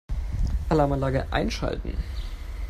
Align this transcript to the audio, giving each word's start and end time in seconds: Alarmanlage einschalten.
Alarmanlage 0.71 1.27
einschalten. 1.31 1.93